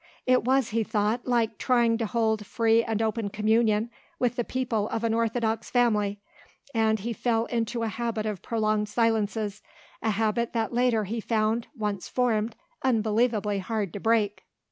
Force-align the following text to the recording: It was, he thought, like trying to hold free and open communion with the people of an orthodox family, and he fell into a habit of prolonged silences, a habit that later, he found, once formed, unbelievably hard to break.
It 0.25 0.43
was, 0.43 0.69
he 0.69 0.83
thought, 0.83 1.27
like 1.27 1.59
trying 1.59 1.99
to 1.99 2.07
hold 2.07 2.43
free 2.43 2.83
and 2.83 3.03
open 3.03 3.29
communion 3.29 3.91
with 4.17 4.35
the 4.35 4.43
people 4.43 4.89
of 4.89 5.03
an 5.03 5.13
orthodox 5.13 5.69
family, 5.69 6.19
and 6.73 6.97
he 6.99 7.13
fell 7.13 7.45
into 7.45 7.83
a 7.83 7.87
habit 7.87 8.25
of 8.25 8.41
prolonged 8.41 8.89
silences, 8.89 9.61
a 10.01 10.09
habit 10.09 10.53
that 10.53 10.73
later, 10.73 11.03
he 11.03 11.21
found, 11.21 11.67
once 11.77 12.07
formed, 12.09 12.55
unbelievably 12.81 13.59
hard 13.59 13.93
to 13.93 13.99
break. 13.99 14.41